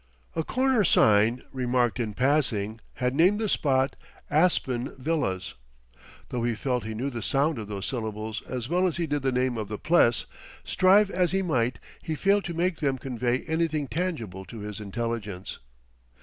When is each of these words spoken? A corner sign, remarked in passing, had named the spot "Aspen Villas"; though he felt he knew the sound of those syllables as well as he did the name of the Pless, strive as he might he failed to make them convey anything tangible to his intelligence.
A 0.35 0.43
corner 0.43 0.83
sign, 0.83 1.43
remarked 1.51 1.99
in 1.99 2.15
passing, 2.15 2.81
had 2.95 3.13
named 3.13 3.37
the 3.39 3.47
spot 3.47 3.95
"Aspen 4.31 4.95
Villas"; 4.97 5.53
though 6.29 6.41
he 6.43 6.55
felt 6.55 6.85
he 6.85 6.95
knew 6.95 7.11
the 7.11 7.21
sound 7.21 7.59
of 7.59 7.67
those 7.67 7.85
syllables 7.85 8.41
as 8.49 8.67
well 8.67 8.87
as 8.87 8.97
he 8.97 9.05
did 9.05 9.21
the 9.21 9.31
name 9.31 9.59
of 9.59 9.67
the 9.67 9.77
Pless, 9.77 10.25
strive 10.63 11.11
as 11.11 11.33
he 11.33 11.43
might 11.43 11.77
he 12.01 12.15
failed 12.15 12.45
to 12.45 12.55
make 12.55 12.77
them 12.77 12.97
convey 12.97 13.43
anything 13.47 13.87
tangible 13.87 14.43
to 14.45 14.61
his 14.61 14.79
intelligence. 14.79 15.59